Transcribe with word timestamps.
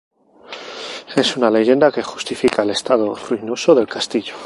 Es 1.15 1.37
una 1.37 1.51
leyenda 1.51 1.91
que 1.91 2.01
justifica 2.01 2.63
el 2.63 2.71
estado 2.71 3.13
ruinoso 3.13 3.75
del 3.75 3.87
castillo. 3.87 4.33